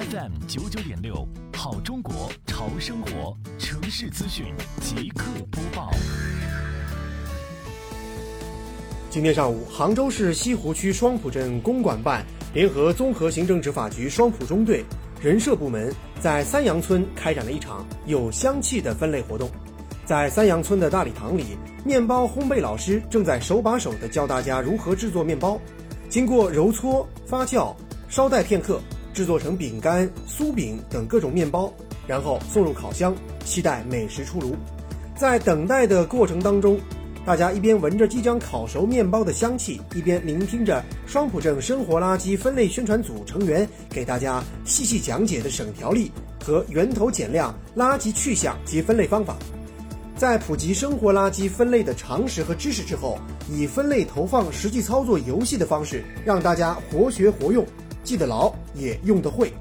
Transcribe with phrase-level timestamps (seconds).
[0.00, 4.46] FM 九九点六，好中国潮生活城市资讯
[4.80, 5.90] 即刻播报。
[9.10, 12.24] 今天上午，杭州市西湖区双浦镇公管办
[12.54, 14.82] 联合综合行政执法局双浦中队、
[15.20, 19.50] 人社部门，在三阳村开展了一场有香气的分类活动。
[20.06, 25.60] 在三阳村的大礼堂里，面包烘焙老师正在手把手地教大家如何制作面包。
[26.08, 27.76] 经过揉搓、发酵、
[28.08, 28.80] 稍待片刻，
[29.12, 31.72] 制作成饼干、酥饼等各种面包，
[32.06, 33.14] 然后送入烤箱，
[33.44, 34.54] 期待美食出炉。
[35.16, 36.80] 在等待的过程当中，
[37.26, 46.10] 大家一边闻着即将烤熟面包的香气，一边聆听着双浦镇生活垃圾分类宣传组成员给大家细细讲解的省条例
[46.42, 49.36] 和源头减量垃圾去向及分类方法。
[50.16, 53.18] 在普及生活垃圾分类的常识和知识之后，
[53.50, 57.64] 以分类投放实际操作游戏的方式，让大家活学活用，
[58.02, 59.52] 记得牢也用得会。